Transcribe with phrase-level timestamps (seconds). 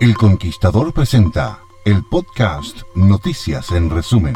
[0.00, 4.34] El Conquistador presenta el podcast Noticias en resumen.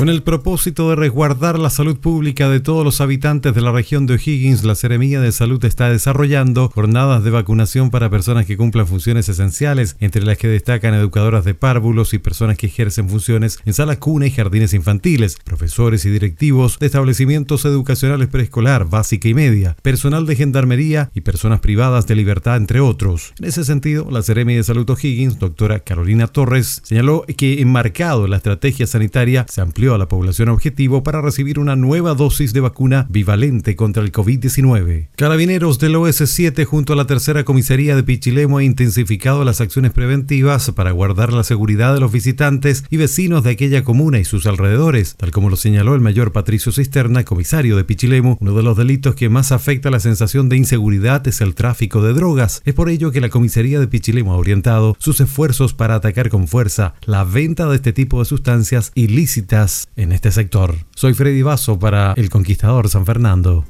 [0.00, 4.06] Con el propósito de resguardar la salud pública de todos los habitantes de la región
[4.06, 8.86] de O'Higgins, la Seremía de Salud está desarrollando jornadas de vacunación para personas que cumplan
[8.86, 13.74] funciones esenciales, entre las que destacan educadoras de párvulos y personas que ejercen funciones en
[13.74, 19.76] salas cuna y jardines infantiles, profesores y directivos de establecimientos educacionales preescolar, básica y media,
[19.82, 23.34] personal de gendarmería y personas privadas de libertad, entre otros.
[23.38, 28.30] En ese sentido, la Seremia de Salud O'Higgins, doctora Carolina Torres, señaló que enmarcado en
[28.30, 32.60] la estrategia sanitaria se amplió a la población objetivo para recibir una nueva dosis de
[32.60, 35.08] vacuna bivalente contra el COVID-19.
[35.16, 40.70] Carabineros del OS7 junto a la tercera comisaría de Pichilemo ha intensificado las acciones preventivas
[40.70, 45.16] para guardar la seguridad de los visitantes y vecinos de aquella comuna y sus alrededores,
[45.16, 48.38] tal como lo señaló el mayor Patricio Cisterna, comisario de Pichilemo.
[48.40, 52.12] Uno de los delitos que más afecta la sensación de inseguridad es el tráfico de
[52.12, 52.62] drogas.
[52.64, 56.48] Es por ello que la comisaría de Pichilemo ha orientado sus esfuerzos para atacar con
[56.48, 60.76] fuerza la venta de este tipo de sustancias ilícitas en este sector.
[60.94, 63.64] Soy Freddy Vaso para El Conquistador San Fernando.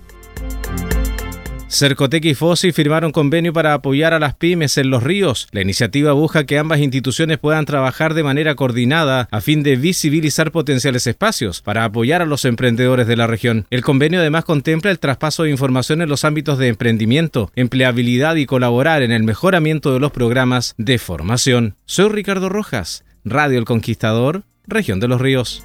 [1.70, 5.46] Cercotec y FOSI firmaron convenio para apoyar a las pymes en los ríos.
[5.52, 10.50] La iniciativa busca que ambas instituciones puedan trabajar de manera coordinada a fin de visibilizar
[10.50, 13.66] potenciales espacios para apoyar a los emprendedores de la región.
[13.70, 18.46] El convenio además contempla el traspaso de información en los ámbitos de emprendimiento, empleabilidad y
[18.46, 21.76] colaborar en el mejoramiento de los programas de formación.
[21.84, 25.64] Soy Ricardo Rojas, Radio El Conquistador, región de los ríos.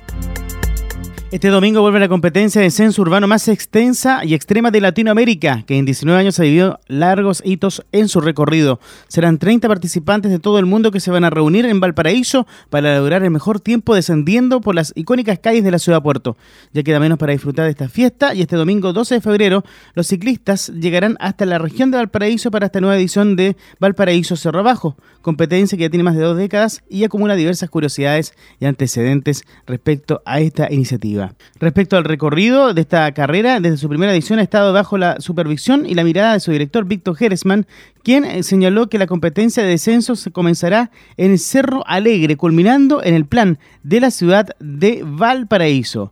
[1.35, 5.77] Este domingo vuelve la competencia de censo urbano más extensa y extrema de Latinoamérica, que
[5.77, 8.79] en 19 años ha vivido largos hitos en su recorrido.
[9.09, 12.97] Serán 30 participantes de todo el mundo que se van a reunir en Valparaíso para
[12.97, 16.37] lograr el mejor tiempo descendiendo por las icónicas calles de la ciudad puerto.
[16.71, 20.07] Ya queda menos para disfrutar de esta fiesta y este domingo 12 de febrero los
[20.07, 24.95] ciclistas llegarán hasta la región de Valparaíso para esta nueva edición de Valparaíso Cerro Abajo,
[25.21, 30.21] competencia que ya tiene más de dos décadas y acumula diversas curiosidades y antecedentes respecto
[30.23, 31.24] a esta iniciativa.
[31.59, 35.85] Respecto al recorrido de esta carrera, desde su primera edición ha estado bajo la supervisión
[35.85, 37.65] y la mirada de su director Víctor Geresman,
[38.03, 43.25] quien eh, señaló que la competencia de descensos comenzará en Cerro Alegre, culminando en el
[43.25, 46.11] plan de la ciudad de Valparaíso.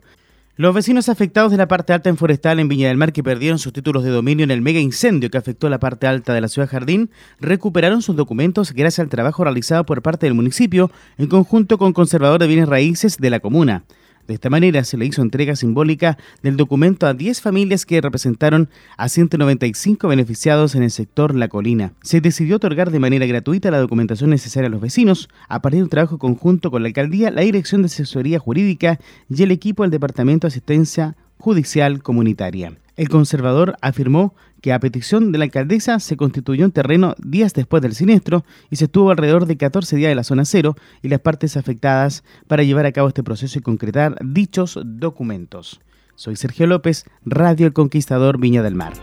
[0.56, 3.57] Los vecinos afectados de la parte alta en Forestal en Viña del Mar que perdieron
[3.57, 6.47] sus títulos de dominio en el mega incendio que afectó la parte alta de la
[6.47, 7.09] ciudad Jardín
[7.40, 12.40] recuperaron sus documentos gracias al trabajo realizado por parte del municipio en conjunto con Conservador
[12.40, 13.84] de Bienes Raíces de la comuna.
[14.28, 18.69] De esta manera se le hizo entrega simbólica del documento a 10 familias que representaron
[18.95, 21.91] a 195 beneficiados en el sector La Colina.
[22.03, 25.84] Se decidió otorgar de manera gratuita la documentación necesaria a los vecinos a partir de
[25.84, 29.91] un trabajo conjunto con la alcaldía, la Dirección de Asesoría Jurídica y el equipo del
[29.91, 32.73] Departamento de Asistencia Judicial Comunitaria.
[32.96, 37.81] El conservador afirmó que a petición de la alcaldesa se constituyó un terreno días después
[37.81, 41.20] del siniestro y se estuvo alrededor de 14 días en la zona cero y las
[41.20, 45.82] partes afectadas para llevar a cabo este proceso y concretar dichos documentos.
[46.16, 48.94] Soy Sergio López, Radio El Conquistador Viña del Mar.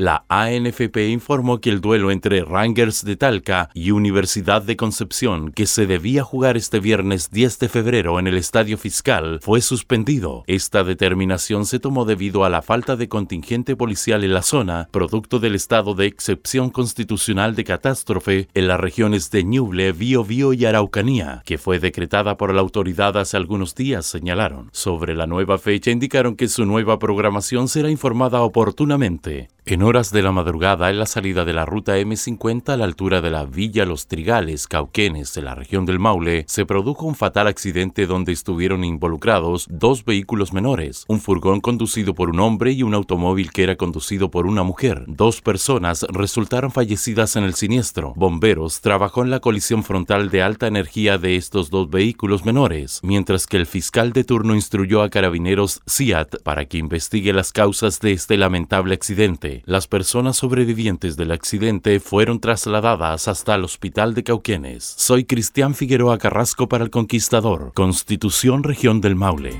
[0.00, 5.66] La ANFP informó que el duelo entre Rangers de Talca y Universidad de Concepción, que
[5.66, 10.44] se debía jugar este viernes 10 de febrero en el Estadio Fiscal, fue suspendido.
[10.46, 15.40] Esta determinación se tomó debido a la falta de contingente policial en la zona, producto
[15.40, 21.42] del estado de excepción constitucional de catástrofe en las regiones de Ñuble, Biobío y Araucanía,
[21.44, 24.70] que fue decretada por la autoridad hace algunos días, señalaron.
[24.70, 29.48] Sobre la nueva fecha indicaron que su nueva programación será informada oportunamente.
[29.70, 33.22] En horas de la madrugada, en la salida de la ruta M50 a la altura
[33.22, 37.46] de la Villa Los Trigales, Cauquenes, en la región del Maule, se produjo un fatal
[37.46, 42.92] accidente donde estuvieron involucrados dos vehículos menores, un furgón conducido por un hombre y un
[42.92, 45.04] automóvil que era conducido por una mujer.
[45.06, 48.12] Dos personas resultaron fallecidas en el siniestro.
[48.14, 53.46] Bomberos trabajó en la colisión frontal de alta energía de estos dos vehículos menores, mientras
[53.46, 58.12] que el fiscal de turno instruyó a carabineros CIAT para que investigue las causas de
[58.12, 59.62] este lamentable accidente.
[59.78, 64.82] Las personas sobrevivientes del accidente fueron trasladadas hasta el hospital de Cauquenes.
[64.82, 69.52] Soy Cristian Figueroa Carrasco para el Conquistador, Constitución Región del Maule.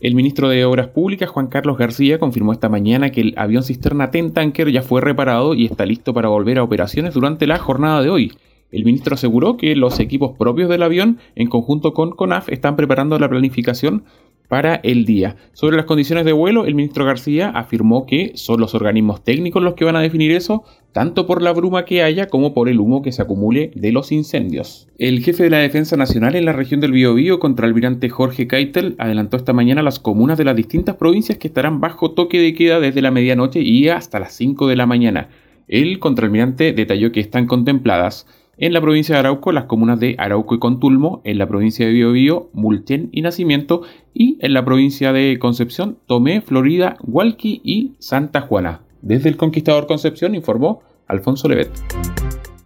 [0.00, 4.12] El ministro de Obras Públicas, Juan Carlos García, confirmó esta mañana que el avión cisterna
[4.12, 8.08] Tanker ya fue reparado y está listo para volver a operaciones durante la jornada de
[8.08, 8.32] hoy.
[8.72, 13.18] El ministro aseguró que los equipos propios del avión, en conjunto con CONAF, están preparando
[13.18, 14.04] la planificación
[14.52, 15.36] para el día.
[15.54, 19.72] Sobre las condiciones de vuelo, el ministro García afirmó que son los organismos técnicos los
[19.72, 23.00] que van a definir eso, tanto por la bruma que haya como por el humo
[23.00, 24.88] que se acumule de los incendios.
[24.98, 29.38] El jefe de la Defensa Nacional en la región del Biobío, contraalmirante Jorge Keitel, adelantó
[29.38, 33.00] esta mañana las comunas de las distintas provincias que estarán bajo toque de queda desde
[33.00, 35.30] la medianoche y hasta las 5 de la mañana.
[35.66, 38.26] El contraalmirante detalló que están contempladas
[38.58, 41.92] en la provincia de Arauco, las comunas de Arauco y Contulmo, en la provincia de
[41.92, 43.82] Biobío, Mulchen y Nacimiento,
[44.12, 48.82] y en la provincia de Concepción, Tomé, Florida, Hualqui y Santa Juana.
[49.00, 51.70] Desde el Conquistador Concepción informó Alfonso Levet.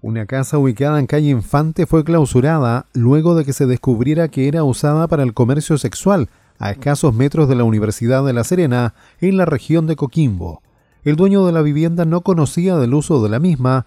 [0.02, 4.64] Una casa ubicada en calle Infante fue clausurada luego de que se descubriera que era
[4.64, 6.28] usada para el comercio sexual
[6.58, 10.62] a escasos metros de la Universidad de La Serena, en la región de Coquimbo.
[11.04, 13.86] El dueño de la vivienda no conocía del uso de la misma,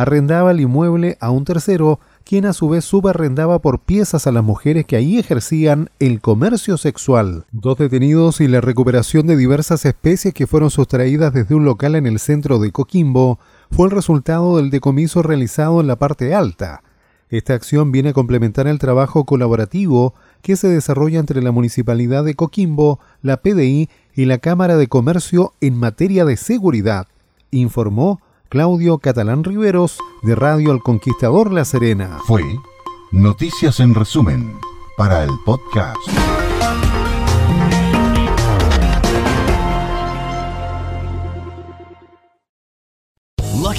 [0.00, 4.42] arrendaba el inmueble a un tercero, quien a su vez subarrendaba por piezas a las
[4.42, 7.44] mujeres que ahí ejercían el comercio sexual.
[7.52, 12.06] Dos detenidos y la recuperación de diversas especies que fueron sustraídas desde un local en
[12.06, 13.38] el centro de Coquimbo
[13.70, 16.82] fue el resultado del decomiso realizado en la parte alta.
[17.28, 22.34] Esta acción viene a complementar el trabajo colaborativo que se desarrolla entre la Municipalidad de
[22.34, 27.06] Coquimbo, la PDI y la Cámara de Comercio en materia de seguridad,
[27.50, 28.20] informó
[28.50, 32.18] Claudio Catalán Riveros de Radio El Conquistador La Serena.
[32.26, 32.42] Fue
[33.12, 34.58] Noticias en resumen
[34.96, 35.96] para el podcast.